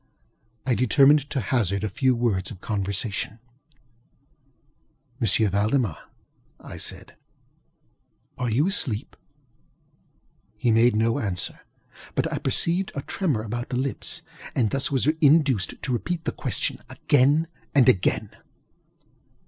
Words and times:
I 0.65 0.73
determined 0.73 1.29
to 1.29 1.39
hazard 1.39 1.83
a 1.83 1.87
few 1.87 2.15
words 2.15 2.49
of 2.49 2.59
conversation. 2.59 3.37
ŌĆ£M. 5.21 5.51
Valdemar, 5.51 5.95
ŌĆØ 5.99 6.05
I 6.71 6.77
said, 6.77 7.13
ŌĆ£are 8.39 8.51
you 8.51 8.65
asleep? 8.65 9.15
ŌĆØ 9.15 10.15
He 10.57 10.71
made 10.71 10.95
no 10.95 11.19
answer, 11.19 11.59
but 12.15 12.33
I 12.33 12.39
perceived 12.39 12.91
a 12.95 13.03
tremor 13.03 13.43
about 13.43 13.69
the 13.69 13.77
lips, 13.77 14.23
and 14.55 14.73
was 14.73 15.03
thus 15.05 15.13
induced 15.21 15.75
to 15.79 15.93
repeat 15.93 16.25
the 16.25 16.31
question, 16.31 16.79
again 16.89 17.45
and 17.75 17.87
again. 17.87 18.31